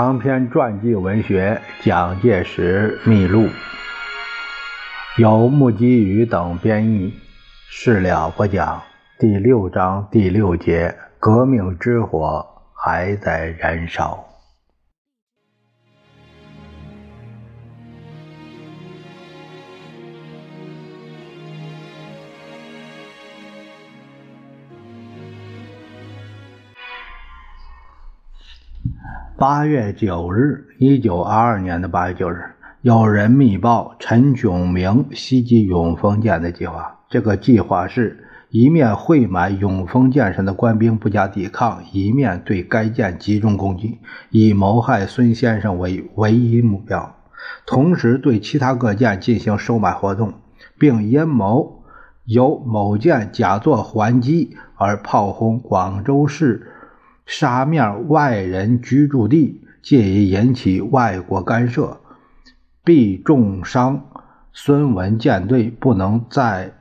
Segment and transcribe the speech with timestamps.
[0.00, 3.42] 长篇传记文学《蒋介石秘录》，
[5.18, 7.12] 由木基宇等编译。
[7.68, 8.80] 事了不讲，
[9.18, 14.29] 第六章第六节：革命之火还在燃烧。
[29.40, 32.44] 八月九日，一九二二年的八月九日，
[32.82, 36.98] 有人密报陈炯明袭击永丰舰的计划。
[37.08, 47.16] 这个计划是一面会满永丰舰上的官兵不加抵抗，一面对该舰集中攻击，以谋害孙先生为唯一目标，
[47.64, 50.34] 同时对其他各舰进行收买活动，
[50.78, 51.82] 并阴谋
[52.26, 56.74] 由某舰假作还击而炮轰广州市。
[57.32, 62.00] 沙面外人居住地，借以引起外国干涉，
[62.82, 64.04] 必重伤
[64.52, 66.72] 孙文舰队，不能在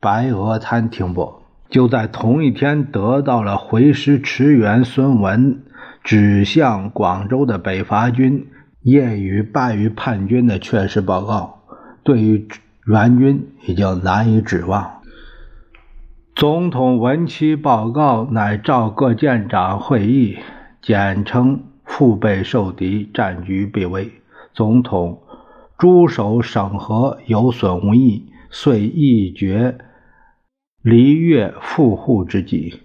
[0.00, 1.42] 白鹅滩停泊。
[1.68, 5.60] 就在同一天，得到了回师驰援孙文、
[6.02, 8.46] 指向广州的北伐军
[8.80, 11.60] 夜雨败于叛军的确实报告。
[12.02, 12.48] 对于
[12.86, 15.01] 援军，已经难以指望。
[16.42, 20.40] 总统文期报告乃召各舰长会议，
[20.80, 24.10] 简称腹背受敌，战局必危。
[24.52, 25.22] 总统
[25.78, 29.78] 诸守审核有损无益，遂议决
[30.82, 32.82] 离越赴沪之计。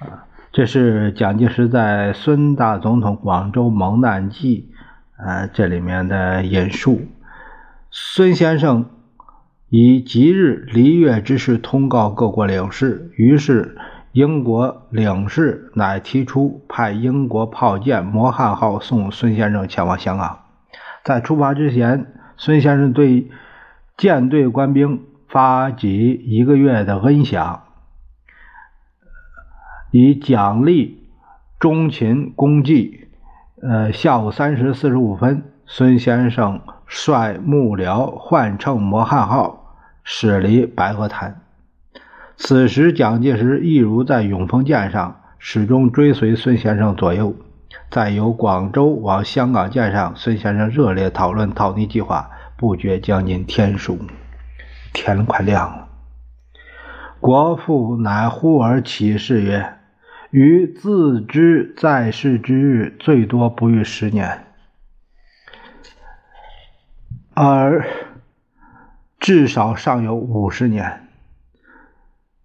[0.00, 4.68] 啊，这是蒋介石在孙大总统广州蒙难记，
[5.16, 7.02] 呃，这里面的引述。
[7.92, 8.86] 孙先生。
[9.70, 13.76] 以即日离越之事通告各国领事，于是
[14.10, 20.40] 英国领事乃提出派英国炮舰“摩汉号”送孙先生前往香港。
[21.04, 23.30] 在出发之前，孙先生对
[23.96, 27.60] 舰队官兵发给一个月的恩饷，
[29.92, 31.06] 以奖励
[31.60, 33.06] 忠勤功绩。
[33.62, 39.58] 呃，下午三时四十五分，孙先生率幕僚换乘“摩汉号”。
[40.04, 41.40] 驶离白鹅滩。
[42.36, 47.36] 此时，蒋介石一如在永丰舰上，始终追随孙先生左右。
[47.90, 53.98] 在由广州往香港舰上，孙先生热烈讨论逃匿计划，不觉将近天数，
[54.92, 55.88] 天快亮了。
[57.20, 59.74] 国父乃忽而起誓曰
[60.32, 64.46] ：“于自知在世之日，最多不逾十年。”
[67.34, 67.84] 而。
[69.20, 71.06] 至少尚有五十年，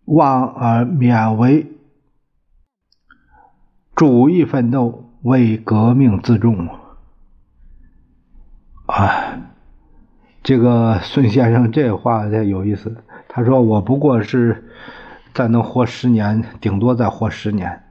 [0.03, 1.71] 望而勉为
[3.95, 6.67] 主义奋斗，为革命自重。
[8.87, 9.39] 啊，
[10.43, 13.03] 这个孙先生这话才有意思。
[13.29, 14.69] 他说：“我不过是
[15.33, 17.81] 再能活十年，顶多再活十年。”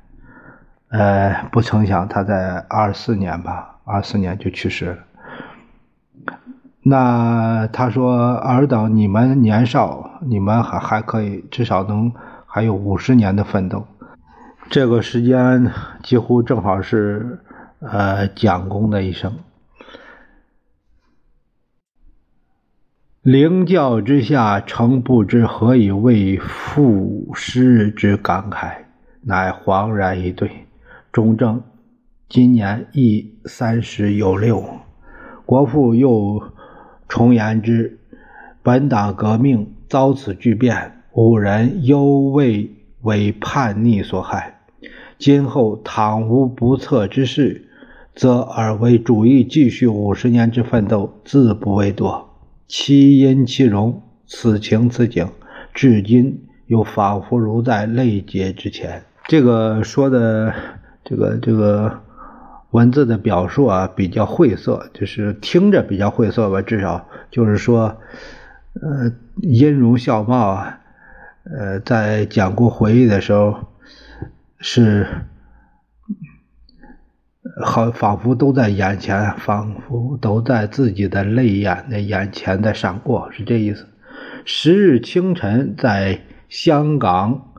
[0.88, 4.98] 呃，不曾想他在二四年吧，二四年就去世了。
[6.86, 12.12] 那他说：“尔等你们年少，你们还还可以，至少能
[12.44, 13.86] 还有五十年的奋斗。
[14.68, 15.72] 这个时间
[16.02, 17.40] 几乎正好是
[17.80, 19.32] 呃蒋公的一生。
[23.22, 28.74] 灵教之下，诚不知何以为父师之感慨，
[29.22, 30.50] 乃恍然一对。
[31.10, 31.62] 中正
[32.28, 34.62] 今年亦三十有六，
[35.46, 36.42] 国父又。”
[37.08, 37.98] 重言之，
[38.62, 42.70] 本党革命遭此巨变，吾人犹未
[43.02, 44.60] 为叛逆所害。
[45.18, 47.68] 今后倘无不测之事，
[48.14, 52.30] 则尔为主义继续五十年之奋斗，自不为多。
[52.66, 55.28] 其因其容，此情此景，
[55.72, 59.02] 至今又仿佛如在泪结之前。
[59.28, 60.52] 这个说的，
[61.04, 62.00] 这个这个。
[62.74, 67.98] 文字的表述啊比较晦涩，就是听着比较晦涩吧，至少就是说，
[68.82, 69.12] 呃，
[69.42, 70.80] 音容笑貌啊，
[71.44, 73.68] 呃，在讲过回忆的时候，
[74.58, 75.06] 是
[77.64, 83.86] 好仿佛都在眼前，仿佛都在自己的泪眼的眼前在闪过，是这意思。
[84.44, 87.53] 十日清晨，在香港。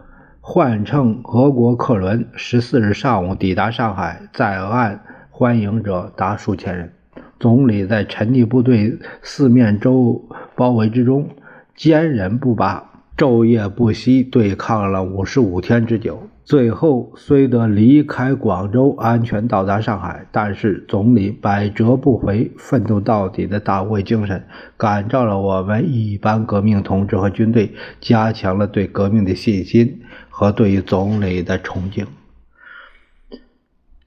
[0.47, 6.93] 换乘俄国客轮，十四日上午抵达上海，在岸欢迎者达数千人。
[7.39, 11.27] 总理在陈毅部队四面周包围之中，
[11.75, 16.21] 坚韧不拔，昼夜不息，对抗了五十五天之久。
[16.45, 24.45] 最后虽得离开广州，安全到达上海，但是总理百折不回、奋斗到底的大无畏精神，
[24.77, 32.05] 感召了我们一般革命同志和军队，加强了对革命的信心和对于总理的崇敬。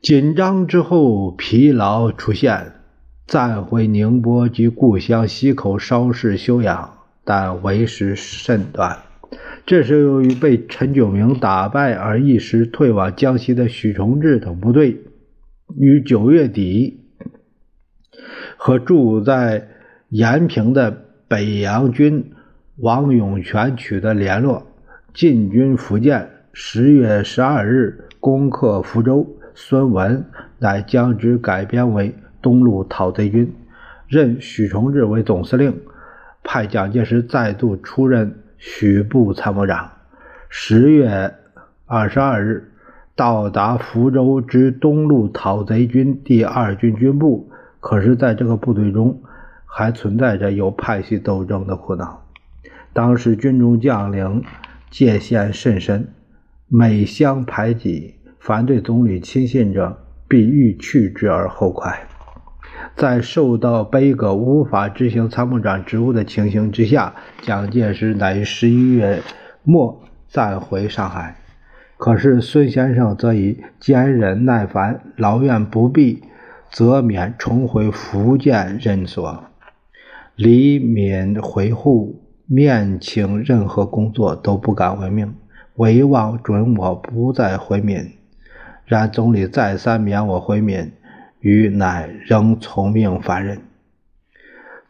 [0.00, 2.74] 紧张之后，疲劳出现，
[3.26, 8.98] 暂回宁波及故乡溪口稍事休养，但为时甚短。
[9.68, 15.02] 这是由于被陈炯明打败而一时退往江西的许崇智等部队，
[15.76, 17.04] 于九月底
[18.56, 19.68] 和住在
[20.08, 22.32] 延平的北洋军
[22.76, 24.66] 王永全取得联络，
[25.12, 26.30] 进军福建。
[26.54, 30.24] 十月十二日攻克福州，孙文
[30.58, 33.52] 乃将之改编为东路讨贼军，
[34.06, 35.78] 任许崇智为总司令，
[36.42, 38.34] 派蒋介石再度出任。
[38.58, 39.92] 许部参谋长，
[40.48, 41.32] 十月
[41.86, 42.72] 二十二日
[43.14, 49.22] 到达福州之东路讨贼军第二军军部，可是，在这个部队中
[49.64, 52.24] 还存在着有派系斗争的苦恼。
[52.92, 54.42] 当时军中将领
[54.90, 56.08] 界限甚深，
[56.66, 59.96] 每相排挤，反对总理亲信者，
[60.26, 62.08] 必欲去之而后快。
[62.96, 69.22] 在受到悲革无法执行参谋长职务的情形之下，蒋介石乃于十一月
[69.62, 71.36] 末暂回上海。
[71.96, 76.22] 可是孙先生则以坚忍耐烦、劳怨不避，
[76.70, 79.44] 则免重回福建任所。
[80.36, 85.34] 李敏回沪，面请任何工作都不敢违命，
[85.74, 88.12] 唯望准我不再回闽。
[88.86, 90.92] 然总理再三免我回闽。
[91.40, 93.60] 于乃仍从命凡人。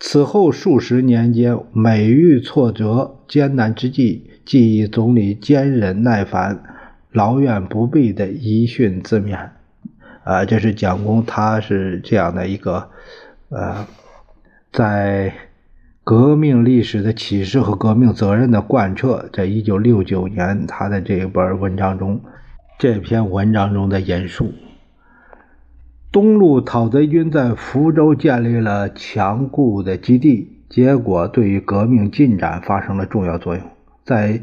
[0.00, 6.62] 此后数十年间，每遇挫折艰难之际，即以总理坚忍耐烦、
[7.10, 9.48] 劳怨不避的遗训自勉。
[10.22, 12.90] 啊，这是蒋公，他是这样的一个，
[13.48, 13.86] 呃，
[14.70, 15.32] 在
[16.04, 22.20] 革命历史的启示和革命责任的贯彻，在一九六九年他的这一本文章中，
[22.78, 24.52] 这篇文章中的引述。
[26.10, 33.62] 东路讨贼军在福州建立了强固的基地，结果对于革命进展发生了重要作用。
[34.04, 34.40] 在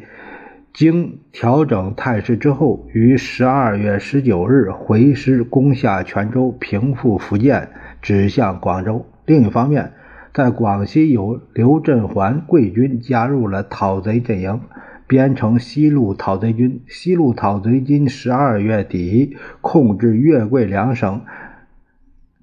[0.75, 7.69] 经调整态势之后，于十二月十九日回师攻下泉州，平复福建，
[7.99, 9.03] 指向广州。
[9.25, 9.93] 另一方面，
[10.35, 14.61] 在广西有刘振环贵军加入了讨贼阵营，
[15.07, 16.83] 编成西路讨贼军。
[16.87, 21.21] 西路讨贼军十二月底控制粤桂两省。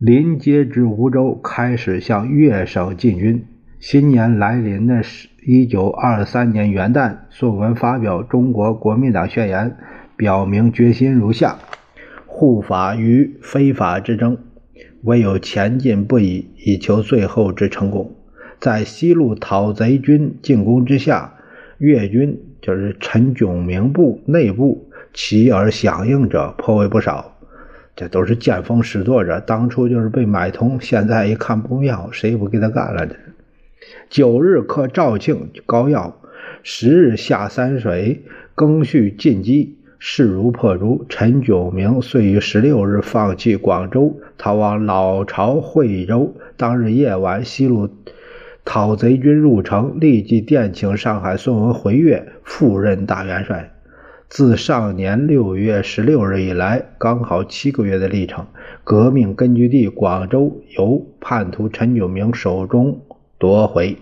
[0.05, 3.45] 临接之梧州开始向粤省进军。
[3.79, 9.71] 新年来临的是一九二三年元旦，宋文发表《中国国民党宣言》，
[10.17, 11.57] 表明决心如下：
[12.27, 14.39] 护法于非法之争，
[15.05, 18.17] 唯有前进不已，以求最后之成功。
[18.59, 21.35] 在西路讨贼军进攻之下，
[21.79, 27.32] 粤军就是陈炯明部内部起而响应者颇为不少。
[27.95, 33.07] 这都是见风使舵者，当初就是被买通，现在一看不妙，谁也不给他干了。
[33.07, 33.17] 这
[34.09, 36.17] 九日克肇庆膏药，
[36.63, 38.23] 十日下三水，
[38.55, 41.05] 更续进击，势如破竹。
[41.09, 46.35] 陈炯明遂于十六日放弃广州，逃往老巢惠州。
[46.57, 47.91] 当日夜晚，西路
[48.65, 53.72] 讨贼军入城，立即电请上海孙文回粤，复任大元帅。
[54.35, 58.47] 自上年六月十六日以来，刚好七个月的历程，
[58.83, 63.03] 革命根据地广州由叛徒陈炯明手中
[63.37, 63.99] 夺回。